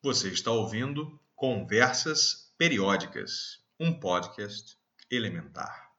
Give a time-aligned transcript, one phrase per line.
[0.00, 4.78] Você está ouvindo Conversas Periódicas, um podcast
[5.10, 5.90] elementar.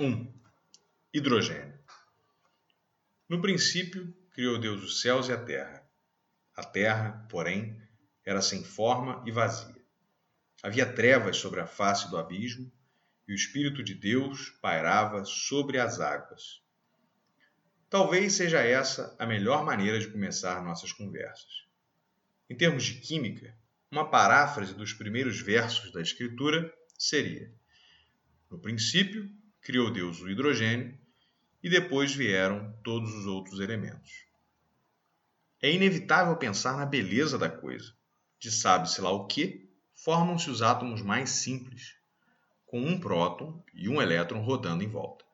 [0.00, 0.32] Um,
[1.12, 1.78] hidrogênio.
[3.28, 5.86] No princípio, criou Deus os céus e a terra.
[6.56, 7.78] A terra, porém,
[8.24, 9.82] era sem forma e vazia.
[10.62, 12.70] Havia trevas sobre a face do abismo,
[13.26, 16.62] e o Espírito de Deus pairava sobre as águas.
[17.90, 21.66] Talvez seja essa a melhor maneira de começar nossas conversas.
[22.48, 23.56] Em termos de química,
[23.90, 27.52] uma paráfrase dos primeiros versos da Escritura seria:
[28.50, 29.30] No princípio,
[29.60, 30.98] criou Deus o hidrogênio,
[31.62, 34.26] e depois vieram todos os outros elementos.
[35.60, 37.94] É inevitável pensar na beleza da coisa
[38.42, 41.94] de sabe-se lá o que, formam-se os átomos mais simples,
[42.66, 45.24] com um próton e um elétron rodando em volta.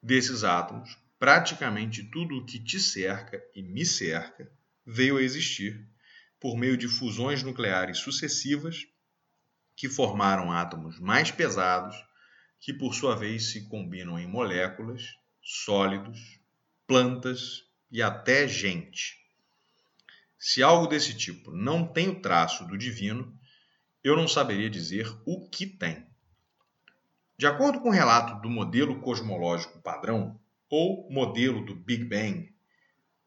[0.00, 4.48] Desses átomos, praticamente tudo o que te cerca e me cerca
[4.86, 5.84] veio a existir
[6.38, 8.86] por meio de fusões nucleares sucessivas
[9.74, 11.96] que formaram átomos mais pesados
[12.60, 16.38] que, por sua vez, se combinam em moléculas, sólidos,
[16.86, 19.23] plantas e até gente.
[20.46, 23.34] Se algo desse tipo não tem o traço do divino,
[24.02, 26.06] eu não saberia dizer o que tem.
[27.38, 32.54] De acordo com o relato do modelo cosmológico padrão, ou modelo do Big Bang,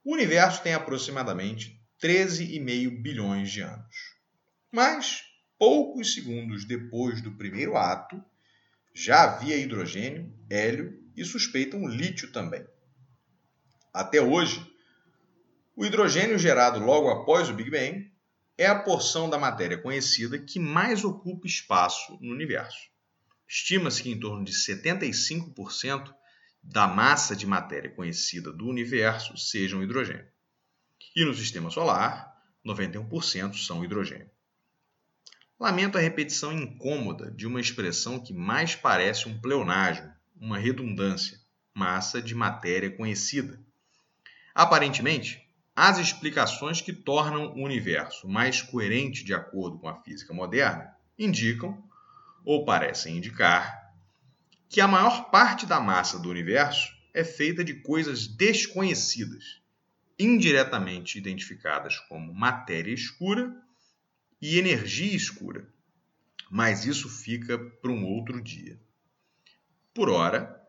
[0.03, 3.95] o universo tem aproximadamente 13,5 bilhões de anos.
[4.71, 5.23] Mas,
[5.57, 8.23] poucos segundos depois do primeiro ato,
[8.93, 12.63] já havia hidrogênio, hélio e suspeitam lítio também.
[13.91, 14.63] Até hoje,
[15.77, 18.11] o hidrogênio gerado logo após o Big Bang
[18.57, 22.89] é a porção da matéria conhecida que mais ocupa espaço no universo.
[23.47, 26.11] Estima-se que em torno de 75%
[26.63, 30.25] da massa de matéria conhecida do universo seja hidrogênio.
[31.15, 32.35] E no sistema solar,
[32.65, 34.31] 91% são hidrogênio.
[35.59, 41.39] Lamento a repetição incômoda de uma expressão que mais parece um pleonasmo, uma redundância,
[41.71, 43.61] massa de matéria conhecida.
[44.55, 45.46] Aparentemente,
[45.79, 51.87] as explicações que tornam o universo mais coerente de acordo com a física moderna indicam,
[52.43, 53.93] ou parecem indicar,
[54.67, 59.61] que a maior parte da massa do universo é feita de coisas desconhecidas,
[60.17, 63.55] indiretamente identificadas como matéria escura
[64.41, 65.71] e energia escura.
[66.49, 68.79] Mas isso fica para um outro dia.
[69.93, 70.59] Por ora,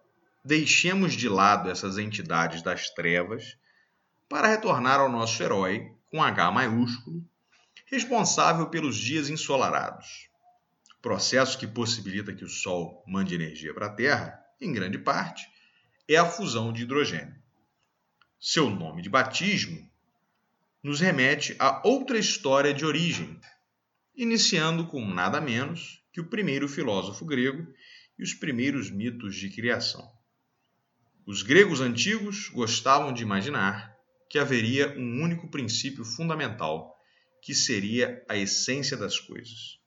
[0.45, 3.57] deixemos de lado essas entidades das trevas
[4.29, 7.25] para retornar ao nosso herói, com H maiúsculo,
[7.87, 10.29] responsável pelos dias ensolarados.
[11.01, 15.47] Processo que possibilita que o Sol mande energia para a Terra, em grande parte,
[16.07, 17.35] é a fusão de hidrogênio.
[18.41, 19.89] Seu nome de batismo
[20.83, 23.41] nos remete a outra história de origem,
[24.15, 27.67] iniciando com nada menos que o primeiro filósofo grego
[28.19, 30.11] e os primeiros mitos de criação.
[31.27, 33.98] Os gregos antigos gostavam de imaginar
[34.29, 36.97] que haveria um único princípio fundamental,
[37.41, 39.79] que seria a essência das coisas.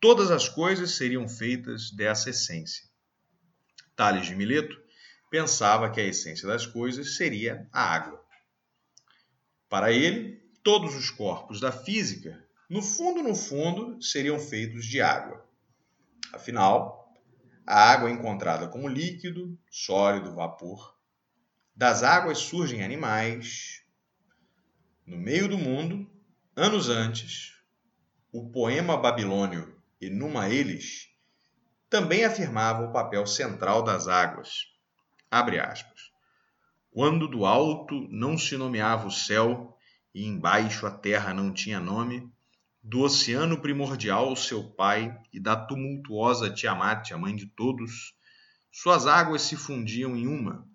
[0.00, 2.84] Todas as coisas seriam feitas dessa essência.
[3.96, 4.76] Tales de Mileto
[5.30, 8.24] pensava que a essência das coisas seria a água.
[9.68, 15.44] Para ele, todos os corpos da física, no fundo, no fundo, seriam feitos de água.
[16.32, 17.12] Afinal,
[17.66, 20.95] a água encontrada como líquido, sólido, vapor,
[21.76, 23.82] das águas surgem animais.
[25.06, 26.10] No meio do mundo,
[26.56, 27.52] anos antes,
[28.32, 31.08] o poema babilônio Enuma Elis
[31.90, 34.72] também afirmava o papel central das águas.
[35.30, 36.10] Abre aspas.
[36.90, 39.76] Quando do alto não se nomeava o céu
[40.14, 42.32] e embaixo a terra não tinha nome,
[42.82, 48.14] do oceano primordial seu pai e da tumultuosa Tiamat, a mãe de todos,
[48.72, 50.66] suas águas se fundiam em uma,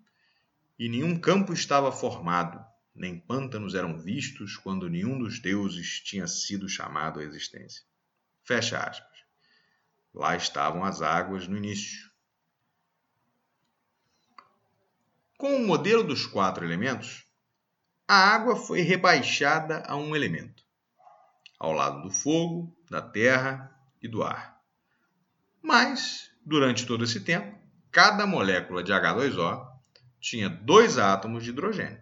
[0.82, 2.60] e nenhum campo estava formado,
[2.92, 7.84] nem pântanos eram vistos quando nenhum dos deuses tinha sido chamado à existência.
[8.42, 9.16] Fecha aspas.
[10.12, 12.10] Lá estavam as águas no início.
[15.38, 17.28] Com o modelo dos quatro elementos,
[18.08, 20.64] a água foi rebaixada a um elemento,
[21.60, 24.60] ao lado do fogo, da terra e do ar.
[25.62, 27.56] Mas, durante todo esse tempo,
[27.92, 29.71] cada molécula de H2O
[30.22, 32.00] tinha dois átomos de hidrogênio.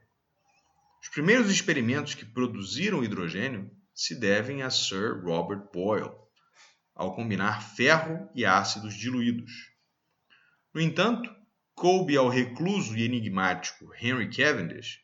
[1.03, 6.13] Os primeiros experimentos que produziram hidrogênio se devem a Sir Robert Boyle,
[6.95, 9.51] ao combinar ferro e ácidos diluídos.
[10.75, 11.35] No entanto,
[11.75, 15.01] coube ao recluso e enigmático Henry Cavendish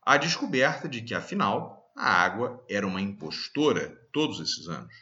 [0.00, 4.94] a descoberta de que, afinal, a água era uma impostora todos esses anos.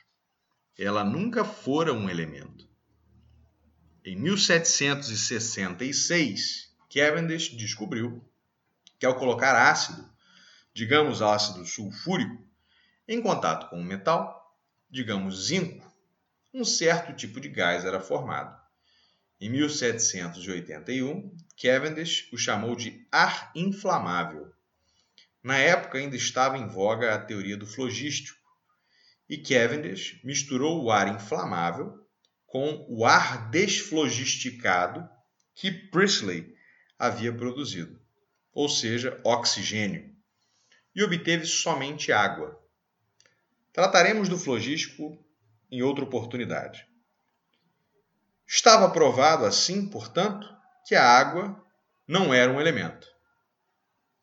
[0.78, 2.66] Ela nunca fora um elemento.
[4.04, 8.28] Em 1766, Cavendish descobriu
[8.98, 10.10] que ao colocar ácido,
[10.74, 12.44] digamos ácido sulfúrico,
[13.06, 14.58] em contato com um metal,
[14.90, 15.88] digamos zinco,
[16.52, 18.58] um certo tipo de gás era formado.
[19.40, 24.52] Em 1781, Cavendish o chamou de ar inflamável.
[25.42, 28.38] Na época ainda estava em voga a teoria do flogístico,
[29.28, 32.04] e Cavendish misturou o ar inflamável
[32.46, 35.08] com o ar desflogisticado
[35.54, 36.58] que Priestley
[37.00, 37.98] havia produzido,
[38.52, 40.14] ou seja, oxigênio,
[40.94, 42.62] e obteve somente água.
[43.72, 45.18] Trataremos do flogístico
[45.70, 46.86] em outra oportunidade.
[48.46, 50.46] Estava provado assim, portanto,
[50.86, 51.64] que a água
[52.06, 53.08] não era um elemento,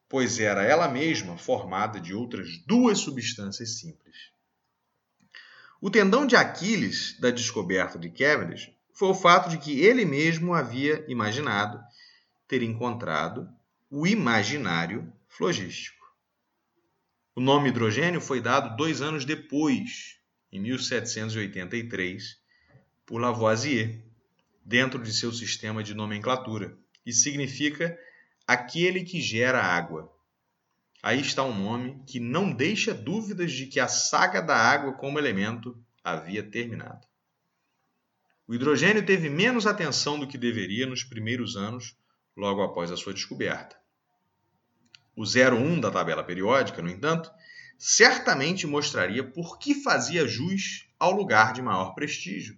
[0.07, 4.15] pois era ela mesma formada de outras duas substâncias simples.
[5.81, 10.53] O tendão de Aquiles da descoberta de Cavendish foi o fato de que ele mesmo
[10.53, 11.81] havia imaginado
[12.47, 13.49] ter encontrado
[13.89, 16.05] o imaginário flogístico.
[17.35, 20.19] O nome hidrogênio foi dado dois anos depois,
[20.51, 22.39] em 1783,
[23.05, 24.03] por Lavoisier,
[24.65, 27.97] dentro de seu sistema de nomenclatura e significa
[28.45, 30.13] aquele que gera água.
[31.01, 35.17] Aí está um nome que não deixa dúvidas de que a saga da água como
[35.17, 37.07] elemento havia terminado.
[38.47, 41.95] O hidrogênio teve menos atenção do que deveria nos primeiros anos,
[42.37, 43.75] logo após a sua descoberta.
[45.15, 47.29] O 01 da tabela periódica, no entanto,
[47.77, 52.57] certamente mostraria por que fazia jus ao lugar de maior prestígio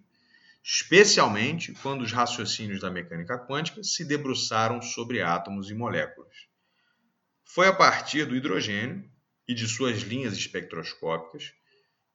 [0.71, 6.47] especialmente quando os raciocínios da mecânica quântica se debruçaram sobre átomos e moléculas.
[7.43, 9.09] Foi a partir do hidrogênio
[9.47, 11.53] e de suas linhas espectroscópicas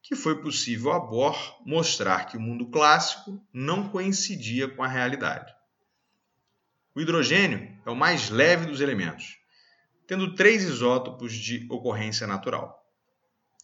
[0.01, 1.35] que foi possível a Bohr
[1.65, 5.51] mostrar que o mundo clássico não coincidia com a realidade.
[6.95, 9.37] O hidrogênio é o mais leve dos elementos,
[10.07, 12.83] tendo três isótopos de ocorrência natural.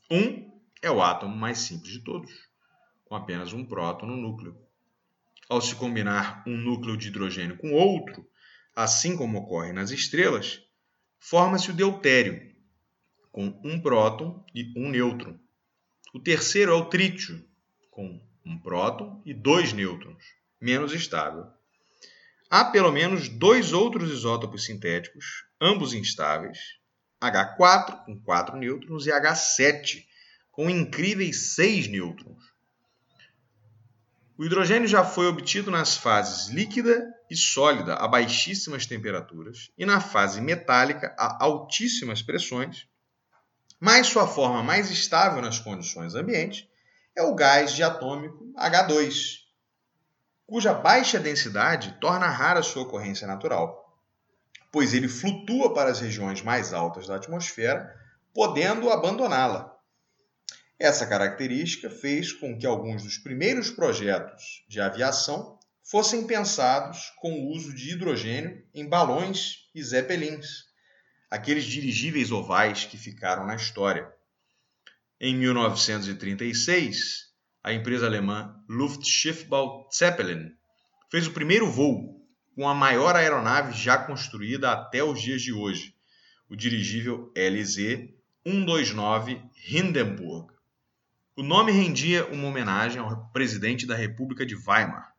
[0.10, 0.52] Um
[0.82, 2.32] é o átomo mais simples de todos,
[3.06, 4.56] com apenas um próton no núcleo
[5.52, 8.26] ao se combinar um núcleo de hidrogênio com outro,
[8.74, 10.62] assim como ocorre nas estrelas,
[11.20, 12.56] forma-se o deutério,
[13.34, 15.38] com um próton e um nêutron.
[16.14, 17.46] O terceiro é o trítio,
[17.90, 20.24] com um próton e dois nêutrons,
[20.60, 21.48] menos estável.
[22.54, 26.60] Há pelo menos dois outros isótopos sintéticos, ambos instáveis,
[27.24, 30.04] H4 com 4 nêutrons e H7
[30.52, 32.44] com incríveis 6 nêutrons.
[34.38, 40.02] O hidrogênio já foi obtido nas fases líquida e sólida a baixíssimas temperaturas e na
[40.02, 42.86] fase metálica a altíssimas pressões,
[43.80, 46.68] mas sua forma mais estável nas condições ambientes
[47.16, 49.41] é o gás diatômico H2,
[50.52, 53.98] cuja baixa densidade torna rara sua ocorrência natural,
[54.70, 57.90] pois ele flutua para as regiões mais altas da atmosfera,
[58.34, 59.74] podendo abandoná-la,
[60.78, 65.58] essa característica fez com que alguns dos primeiros projetos de aviação
[65.90, 70.66] fossem pensados com o uso de hidrogênio em balões e zeppelins,
[71.30, 74.12] aqueles dirigíveis ovais que ficaram na história.
[75.18, 77.31] Em 1936,
[77.64, 80.52] a empresa alemã Luftschiffbau Zeppelin
[81.10, 82.20] fez o primeiro voo
[82.56, 85.96] com a maior aeronave já construída até os dias de hoje,
[86.50, 88.10] o dirigível LZ
[88.46, 90.52] 129 Hindenburg.
[91.36, 95.12] O nome rendia uma homenagem ao presidente da República de Weimar,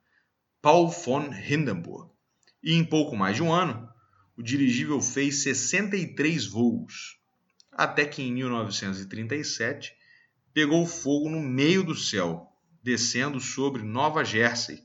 [0.60, 2.10] Paul von Hindenburg,
[2.62, 3.88] e em pouco mais de um ano,
[4.36, 7.18] o dirigível fez 63 voos,
[7.70, 9.92] até que em 1937
[10.52, 14.82] pegou fogo no meio do céu, descendo sobre Nova Jersey.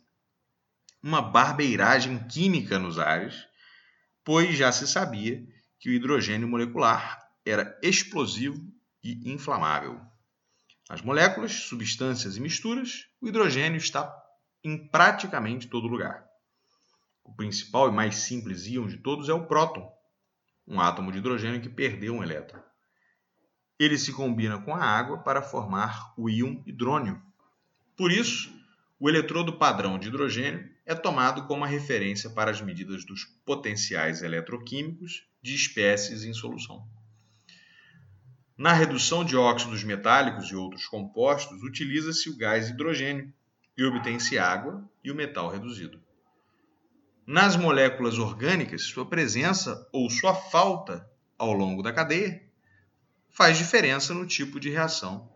[1.01, 3.45] Uma barbeiragem química nos ares,
[4.23, 5.45] pois já se sabia
[5.79, 8.57] que o hidrogênio molecular era explosivo
[9.03, 9.99] e inflamável.
[10.89, 14.13] As moléculas, substâncias e misturas, o hidrogênio está
[14.63, 16.25] em praticamente todo lugar.
[17.23, 19.85] O principal e mais simples íon de todos é o próton,
[20.65, 22.66] um átomo de hidrogênio que perdeu um elétron.
[23.79, 27.21] Ele se combina com a água para formar o íon hidrônio.
[27.95, 28.51] Por isso,
[28.99, 34.23] o eletrodo padrão de hidrogênio é tomado como a referência para as medidas dos potenciais
[34.23, 36.87] eletroquímicos de espécies em solução.
[38.57, 43.31] Na redução de óxidos metálicos e outros compostos, utiliza-se o gás hidrogênio
[43.77, 46.01] e obtém-se água e o metal reduzido.
[47.27, 51.07] Nas moléculas orgânicas, sua presença ou sua falta
[51.37, 52.46] ao longo da cadeia
[53.37, 55.29] faz diferença no tipo de reação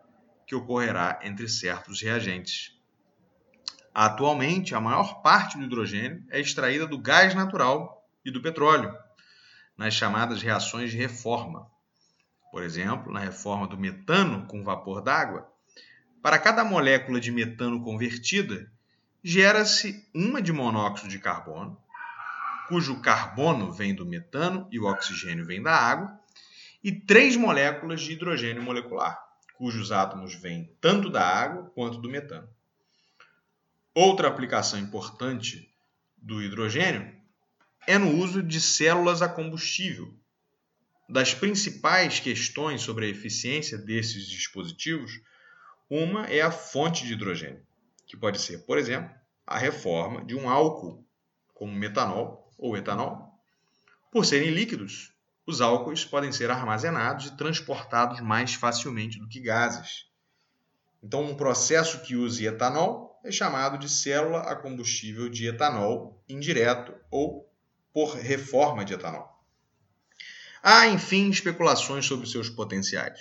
[0.48, 2.76] que ocorrerá entre certos reagentes.
[3.94, 8.92] Atualmente, a maior parte do hidrogênio é extraída do gás natural e do petróleo,
[9.78, 11.70] nas chamadas reações de reforma,
[12.52, 15.48] por exemplo, na reforma do metano com vapor d'água,
[16.24, 18.68] para cada molécula de metano convertida,
[19.24, 21.78] gera-se uma de monóxido de carbono,
[22.68, 26.20] cujo carbono vem do metano e o oxigênio vem da água,
[26.84, 29.20] e três moléculas de hidrogênio molecular,
[29.56, 32.50] cujos átomos vêm tanto da água quanto do metano.
[33.94, 35.70] Outra aplicação importante
[36.18, 37.16] do hidrogênio
[37.88, 40.14] é no uso de células a combustível,
[41.12, 45.20] das principais questões sobre a eficiência desses dispositivos,
[45.90, 47.62] uma é a fonte de hidrogênio,
[48.08, 49.14] que pode ser, por exemplo,
[49.46, 51.06] a reforma de um álcool,
[51.54, 53.38] como metanol ou etanol.
[54.10, 55.11] Por serem líquidos,
[55.46, 60.06] os álcoois podem ser armazenados e transportados mais facilmente do que gases.
[61.04, 66.94] Então, um processo que use etanol é chamado de célula a combustível de etanol indireto
[67.10, 67.52] ou
[67.94, 69.30] por reforma de etanol.
[70.64, 73.20] Há, enfim, especulações sobre seus potenciais.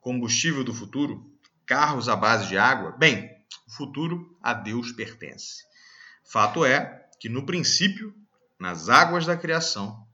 [0.00, 1.32] Combustível do futuro?
[1.64, 2.92] Carros à base de água?
[2.92, 3.30] Bem,
[3.66, 5.64] o futuro a Deus pertence.
[6.24, 8.14] Fato é que, no princípio,
[8.58, 10.06] nas águas da criação,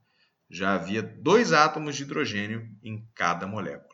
[0.55, 3.84] já havia dois átomos de hidrogênio em cada molécula.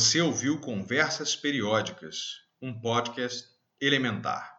[0.00, 3.48] Você ouviu Conversas Periódicas, um podcast
[3.80, 4.56] elementar.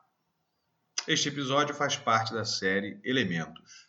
[1.07, 3.87] Este episódio faz parte da série Elementos.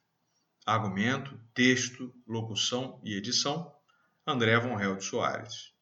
[0.64, 3.74] Argumento, texto, locução e edição,
[4.24, 5.72] André Von Held Soares.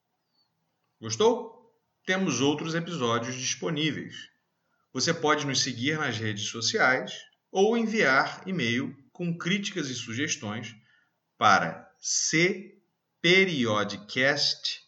[0.99, 1.79] Gostou?
[2.07, 4.31] Temos outros episódios disponíveis.
[4.91, 7.13] Você pode nos seguir nas redes sociais
[7.53, 10.75] ou enviar e-mail com críticas e sugestões
[11.37, 14.88] para cperiodcast.com